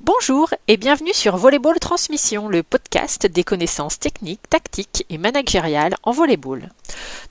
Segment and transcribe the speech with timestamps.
[0.00, 6.12] Bonjour et bienvenue sur Volleyball Transmission, le podcast des connaissances techniques, tactiques et managériales en
[6.12, 6.70] volleyball.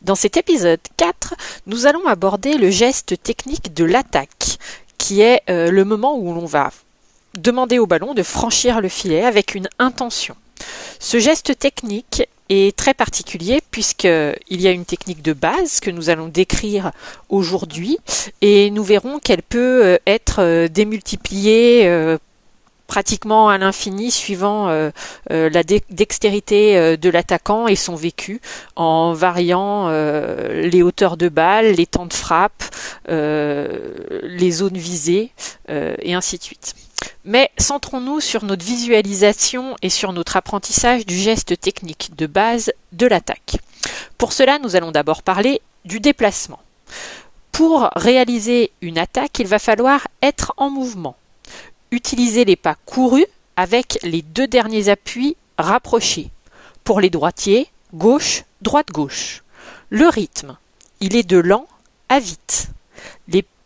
[0.01, 1.35] Dans cet épisode 4,
[1.67, 4.57] nous allons aborder le geste technique de l'attaque,
[4.97, 6.71] qui est euh, le moment où l'on va
[7.35, 10.35] demander au ballon de franchir le filet avec une intention.
[10.99, 16.09] Ce geste technique est très particulier puisqu'il y a une technique de base que nous
[16.09, 16.91] allons décrire
[17.29, 17.97] aujourd'hui
[18.41, 22.17] et nous verrons qu'elle peut euh, être euh, démultipliée
[22.87, 24.89] pratiquement à l'infini suivant euh,
[25.31, 28.41] euh, la dextérité euh, de l'attaquant et son vécu
[28.75, 32.63] en variant les hauteurs de balle, les temps de frappe,
[33.07, 35.31] les zones visées
[35.67, 36.75] et ainsi de suite.
[37.25, 43.07] Mais centrons-nous sur notre visualisation et sur notre apprentissage du geste technique de base de
[43.07, 43.57] l'attaque.
[44.17, 46.59] Pour cela, nous allons d'abord parler du déplacement.
[47.51, 51.15] Pour réaliser une attaque, il va falloir être en mouvement.
[51.91, 56.29] Utilisez les pas courus avec les deux derniers appuis rapprochés.
[56.83, 59.43] Pour les droitiers, gauche, droite, gauche.
[59.89, 60.57] Le rythme,
[60.99, 61.67] il est de lent
[62.09, 62.69] à vite.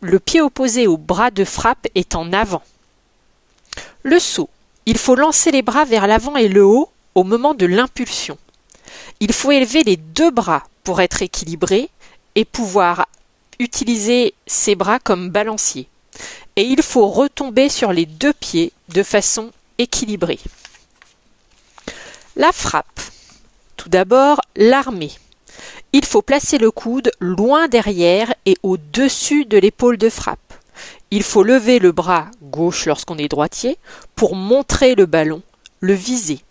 [0.04, 2.64] le pied opposé au bras de frappe est en avant.
[4.02, 4.50] Le saut,
[4.88, 8.38] il faut lancer les bras vers l'avant et le haut au moment de l'impulsion.
[9.20, 11.90] Il faut élever les deux bras pour être équilibré
[12.34, 13.08] et pouvoir
[13.60, 15.88] utiliser ses bras comme balancier
[16.62, 20.38] et il faut retomber sur les deux pieds de façon équilibrée.
[22.36, 23.02] La frappe.
[23.78, 25.10] Tout d'abord, l'armée.
[25.92, 30.54] Il faut placer le coude loin derrière et au-dessus de l'épaule de frappe.
[31.10, 33.80] Il faut lever le bras gauche lorsqu'on est droitier
[34.16, 35.42] pour montrer le ballon,
[35.80, 36.42] le viser.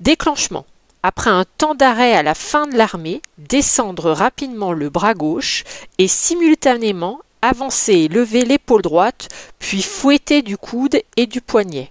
[0.00, 0.66] Déclenchement.
[1.04, 5.62] Après un temps d'arrêt à la fin de l'armée, descendre rapidement le bras gauche
[5.98, 9.28] et simultanément avancer lever l'épaule droite,
[9.58, 11.90] puis fouetter du coude et du poignet.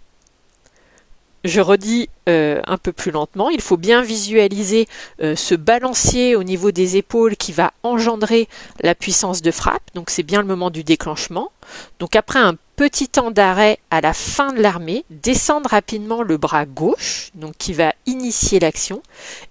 [1.43, 4.87] Je redis euh, un peu plus lentement, il faut bien visualiser
[5.21, 8.47] euh, ce balancier au niveau des épaules qui va engendrer
[8.79, 11.51] la puissance de frappe, donc c'est bien le moment du déclenchement.
[11.99, 16.65] Donc après un petit temps d'arrêt à la fin de l'armée, descendre rapidement le bras
[16.65, 19.03] gauche, donc qui va initier l'action,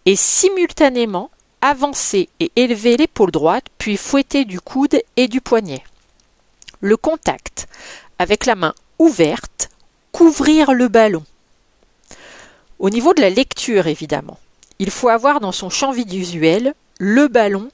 [0.06, 5.84] et simultanément avancer et élever l'épaule droite, puis fouetter du coude et du poignet
[6.82, 7.68] le contact
[8.18, 9.70] avec la main ouverte,
[10.12, 11.24] couvrir le ballon.
[12.78, 14.38] Au niveau de la lecture, évidemment,
[14.78, 17.70] il faut avoir dans son champ visuel le ballon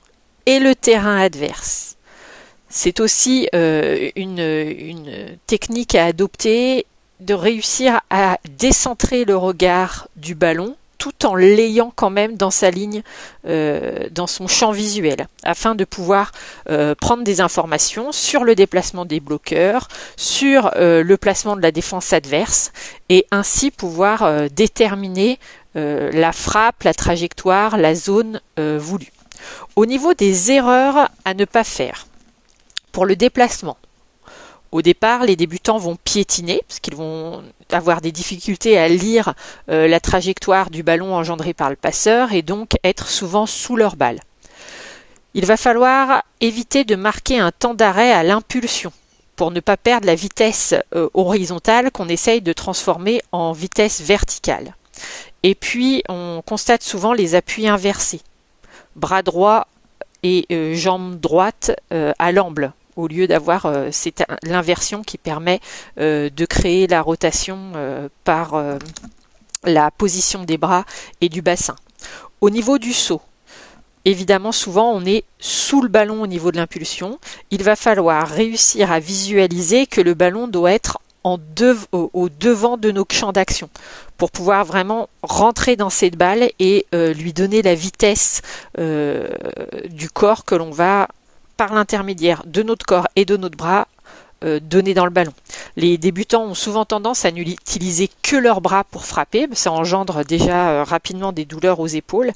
[0.47, 1.97] et le terrain adverse.
[2.68, 6.86] C'est aussi euh, une, une technique à adopter
[7.20, 12.70] de réussir à décentrer le regard du ballon tout en l'ayant quand même dans sa
[12.70, 13.03] ligne,
[13.47, 16.32] euh, dans son champ visuel, afin de pouvoir
[16.69, 21.70] euh, prendre des informations sur le déplacement des bloqueurs, sur euh, le placement de la
[21.70, 22.72] défense adverse,
[23.09, 25.38] et ainsi pouvoir déterminer
[25.75, 29.12] la frappe, la trajectoire, la zone voulue.
[29.76, 32.06] Au niveau des erreurs à ne pas faire,
[32.91, 33.76] pour le déplacement,
[34.70, 39.34] au départ, les débutants vont piétiner parce qu'ils vont avoir des difficultés à lire
[39.70, 43.96] euh, la trajectoire du ballon engendré par le passeur et donc être souvent sous leur
[43.96, 44.20] balle.
[45.32, 48.92] Il va falloir éviter de marquer un temps d'arrêt à l'impulsion
[49.36, 54.74] pour ne pas perdre la vitesse euh, horizontale qu'on essaye de transformer en vitesse verticale.
[55.44, 58.20] Et puis, on constate souvent les appuis inversés.
[58.96, 59.68] Bras droit
[60.24, 63.91] et euh, jambe droite à l'amble au lieu d'avoir euh,
[64.42, 65.60] l'inversion qui permet
[65.98, 68.60] euh, de créer la rotation euh, par
[69.64, 70.84] la position des bras
[71.20, 71.76] et du bassin.
[72.41, 73.22] Au niveau du saut,
[74.04, 77.19] évidemment souvent on est sous le ballon au niveau de l'impulsion.
[77.50, 81.38] Il va falloir réussir à visualiser que le ballon doit être au,
[82.41, 83.69] devant de nos champs d'action
[84.16, 88.41] pour pouvoir vraiment rentrer dans cette balle et lui donner la vitesse
[88.78, 91.09] du corps que l'on va
[91.58, 93.88] par l'intermédiaire de notre corps et de notre bras
[94.44, 95.32] euh, donner dans le ballon.
[95.76, 100.71] Les débutants ont souvent tendance à n'utiliser que leurs bras pour frapper, ça engendre déjà
[100.71, 102.30] euh, rapidement des douleurs aux épaules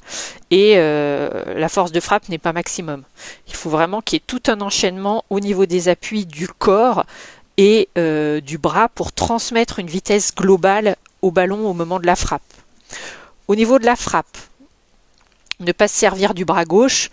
[0.51, 3.03] et euh, la force de frappe n'est pas maximum.
[3.47, 7.05] Il faut vraiment qu'il y ait tout un enchaînement au niveau des appuis du corps
[7.55, 12.41] et du bras pour transmettre une vitesse globale au ballon au moment de la frappe.
[13.47, 14.37] Au niveau de la frappe,
[15.61, 17.11] ne pas se servir du bras gauche,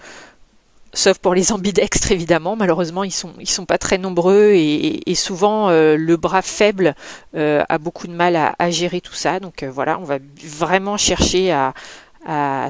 [0.93, 2.57] sauf pour les ambidextres évidemment.
[2.57, 6.95] Malheureusement, ils sont sont pas très nombreux et, souvent euh, le bras faible
[7.35, 9.41] euh, a beaucoup de mal à, gérer tout ça.
[9.41, 11.73] Donc euh, voilà, on va vraiment chercher à,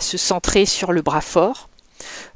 [0.00, 1.68] se centrer sur le bras fort.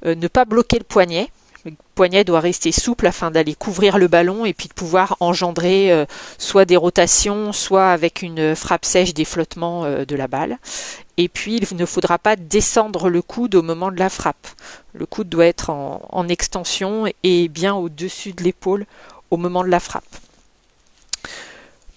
[0.05, 1.29] ne pas bloquer le poignet
[1.65, 5.91] Le poignet doit rester souple afin d'aller couvrir le ballon et puis de pouvoir engendrer
[5.91, 6.05] euh,
[6.39, 10.59] soit des rotations, soit avec une frappe sèche des flottements euh, de la balle.
[11.17, 14.49] Et puis il ne faudra pas descendre le coude au moment de la frappe.
[14.93, 18.87] Le coude doit être en extension et bien au-dessus de l'épaule
[19.31, 20.05] au moment de la frappe.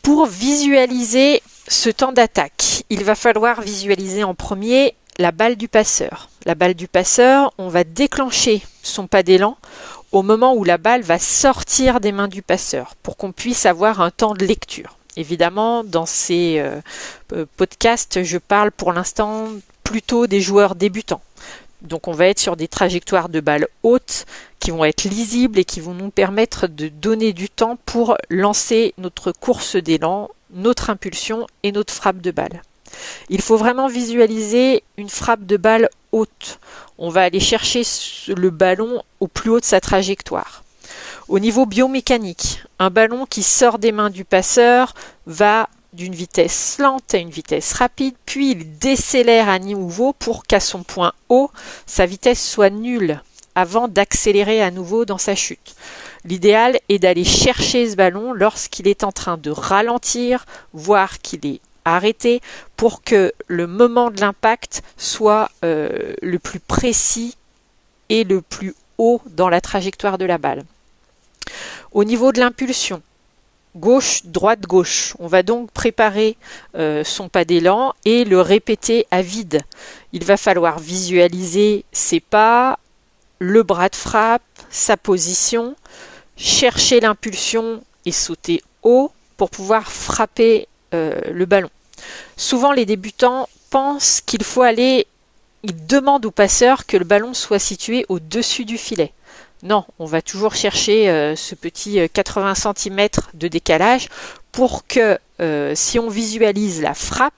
[0.02, 6.30] Pour visualiser ce temps d'attaque, il va falloir visualiser en premier la balle du passeur.
[6.46, 9.58] La balle du passeur, on va déclencher son pas d'élan
[10.12, 14.00] au moment où la balle va sortir des mains du passeur pour qu'on puisse avoir
[14.02, 14.98] un temps de lecture.
[15.18, 16.80] Évidemment, dans ces euh,
[17.34, 19.48] euh, podcasts, je parle pour l'instant
[19.84, 21.22] plutôt des joueurs débutants.
[21.82, 24.26] Donc on va être sur des trajectoires de balles hautes
[24.60, 28.94] qui vont être lisibles et qui vont nous permettre de donner du temps pour lancer
[28.98, 32.62] notre course d'élan, notre impulsion et notre frappe de balle.
[33.30, 36.60] Il faut vraiment visualiser une frappe de balle haute.
[36.98, 37.84] On va aller chercher
[38.28, 40.64] le ballon au plus haut de sa trajectoire.
[41.28, 44.94] Au niveau biomécanique, un ballon qui sort des mains du passeur
[45.26, 50.60] va d'une vitesse lente à une vitesse rapide, puis il décélère à nouveau pour qu'à
[50.60, 51.50] son point haut,
[51.86, 53.22] sa vitesse soit nulle
[53.56, 55.76] avant d'accélérer à nouveau dans sa chute.
[56.26, 61.62] L'idéal est d'aller chercher ce ballon lorsqu'il est en train de ralentir, voire qu'il est
[61.96, 62.42] arrêté,
[62.76, 67.38] pour que le moment de l'impact soit euh, le plus précis
[68.10, 70.64] et le plus haut dans la trajectoire de la balle.
[71.92, 73.02] Au niveau de l'impulsion,
[73.78, 75.14] gauche, droite, gauche.
[75.20, 76.36] On va donc préparer
[76.76, 79.62] euh, son pas d'élan et le répéter à vide.
[80.14, 82.80] Il va falloir visualiser ses pas,
[83.40, 85.76] le bras de frappe, sa position,
[86.36, 91.70] chercher l'impulsion et sauter haut pour pouvoir frapper euh, le ballon.
[92.36, 95.08] Souvent les débutants pensent qu'il faut aller,
[95.64, 99.12] ils demandent au passeur que le ballon soit situé au-dessus du filet.
[99.64, 104.08] Non, on va toujours chercher euh, ce petit 80 euh, cm de décalage
[104.52, 107.34] pour que euh, si on visualise la frappe,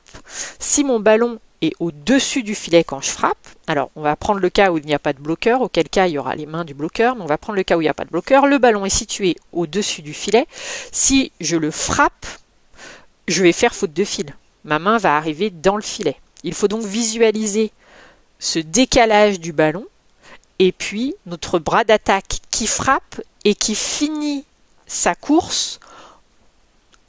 [0.59, 3.37] si mon ballon est au-dessus du filet quand je frappe,
[3.67, 6.07] alors on va prendre le cas où il n'y a pas de bloqueur, auquel cas
[6.07, 7.85] il y aura les mains du bloqueur, mais on va prendre le cas où il
[7.85, 10.45] n'y a pas de bloqueur, le ballon est situé au-dessus du filet,
[10.91, 12.25] si je le frappe,
[13.27, 14.33] je vais faire faute de fil.
[14.65, 16.17] Ma main va arriver dans le filet.
[16.43, 17.71] Il faut donc visualiser
[18.39, 19.85] ce décalage du ballon
[20.59, 24.45] et puis notre bras d'attaque qui frappe et qui finit
[24.87, 25.79] sa course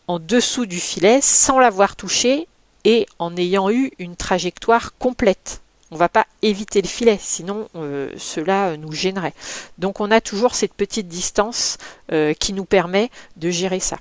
[0.07, 2.47] en dessous du filet sans l'avoir touché
[2.85, 5.61] et en ayant eu une trajectoire complète.
[5.91, 9.35] On ne va pas éviter le filet, sinon euh, cela nous gênerait.
[9.79, 11.79] Donc on a toujours cette petite distance
[12.13, 13.99] euh, qui nous permet de gérer ça.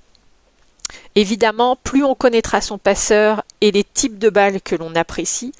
[1.15, 5.53] Évidemment, plus on connaîtra son passeur et les types de balles que l'on apprécie,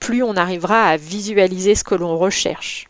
[0.00, 2.88] plus on arrivera à visualiser ce que l'on recherche.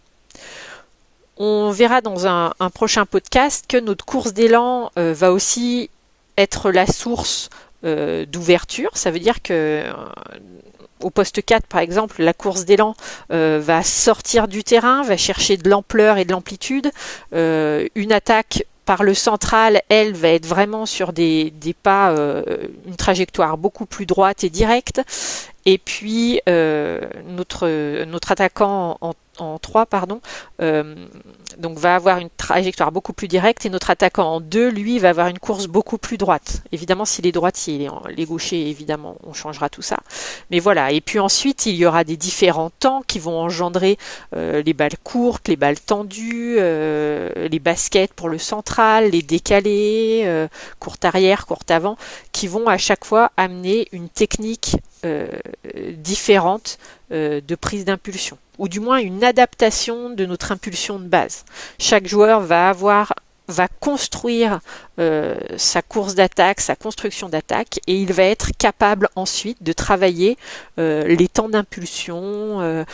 [1.36, 5.90] On verra dans un, prochain podcast que notre course d'élan euh, va aussi
[6.36, 7.50] être la source
[7.84, 8.96] euh, d'ouverture.
[8.96, 9.92] Ça veut dire que euh,
[11.00, 12.94] au poste 4, par exemple, la course d'élan
[13.28, 16.90] va sortir du terrain, va chercher de l'ampleur et de l'amplitude.
[17.32, 22.14] une attaque par le central, elle va être vraiment sur des, des pas,
[22.86, 25.00] une trajectoire beaucoup plus droite et directe.
[25.66, 30.20] Et puis notre, notre attaquant en en 3, pardon,
[30.60, 30.94] euh,
[31.58, 35.10] donc va avoir une trajectoire beaucoup plus directe et notre attaquant en 2, lui, va
[35.10, 36.62] avoir une course beaucoup plus droite.
[36.72, 39.98] Évidemment, s'il est droitier, les, les gauchers, évidemment, on changera tout ça.
[40.50, 43.98] Mais voilà, et puis ensuite, il y aura des différents temps qui vont engendrer
[44.34, 50.48] euh, les balles courtes, les balles tendues, euh, les baskets pour le central, les décalés,
[50.78, 51.96] courte arrière, courte avant,
[52.32, 54.76] qui vont à chaque fois amener une technique
[55.96, 56.78] différente
[57.10, 61.44] de prise d'impulsion ou du moins une adaptation de notre impulsion de base.
[61.78, 63.14] Chaque joueur va avoir
[63.48, 64.60] va construire
[64.98, 70.38] euh, sa course d'attaque, sa construction d'attaque, et il va être capable ensuite de travailler
[70.78, 72.84] euh, les temps d'impulsion, euh,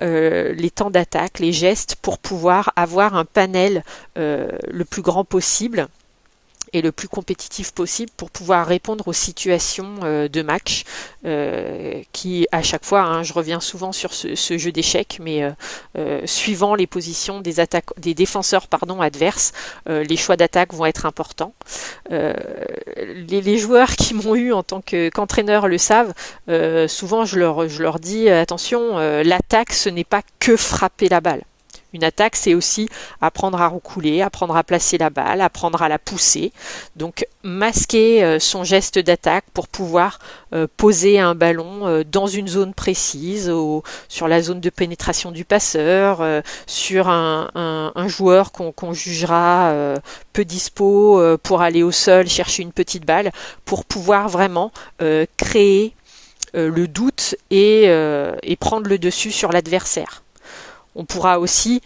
[0.00, 3.82] les temps d'attaque, les gestes, pour pouvoir avoir un panel
[4.16, 5.88] le plus grand possible
[6.74, 10.82] et le plus compétitif possible pour pouvoir répondre aux situations euh, de match
[11.24, 15.48] euh, qui à chaque fois, hein, je reviens souvent sur ce, jeu d'échecs, mais
[15.96, 18.66] euh, suivant les positions des attaques, des défenseurs
[19.00, 19.52] adverses,
[19.86, 21.54] les choix d'attaque vont être importants.
[22.10, 26.12] Les, joueurs qui m'ont eu en tant qu'entraîneur le savent.
[26.88, 31.44] souvent, je leur, je leur dis attention, l'attaque ce n'est pas que frapper la balle
[31.94, 32.88] Une attaque, c'est aussi
[33.20, 36.52] apprendre à roucouler, apprendre à placer la balle, apprendre à la pousser.
[36.96, 40.18] Donc masquer euh, son geste d'attaque pour pouvoir
[40.52, 43.52] euh, poser un ballon euh, dans une zone précise,
[44.08, 49.94] sur la zone de pénétration du passeur, sur un, joueur qu'on jugera
[50.32, 53.30] peu dispo pour aller au sol chercher une petite balle,
[53.64, 54.72] pour pouvoir vraiment
[55.36, 55.94] créer
[56.54, 60.23] le doute et prendre le dessus sur l'adversaire.
[60.94, 61.82] On pourra aussi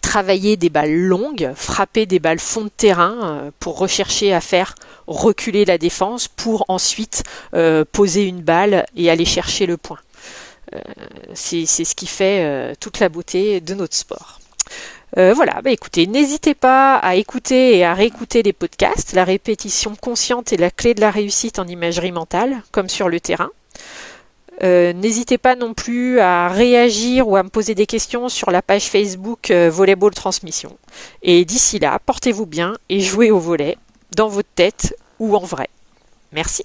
[0.00, 4.74] travailler des balles longues, frapper des balles fond de terrain euh, pour rechercher à faire
[5.06, 9.98] reculer la défense pour ensuite euh, poser une balle et aller chercher le point.
[10.74, 10.78] Euh,
[11.34, 14.40] c'est ce qui fait toute la beauté de notre sport.
[15.16, 19.12] voilà, bah écoutez, n'hésitez pas à écouter et à réécouter les podcasts.
[19.12, 23.20] La répétition consciente est la clé de la réussite en imagerie mentale, comme sur le
[23.20, 23.50] terrain.
[24.62, 28.62] Euh, n'hésitez pas non plus à réagir ou à me poser des questions sur la
[28.62, 30.76] page Facebook euh, Volleyball Transmission.
[31.22, 33.76] Et d'ici là, portez-vous bien et jouez au volet,
[34.14, 35.68] dans votre tête ou en vrai.
[36.32, 36.64] Merci.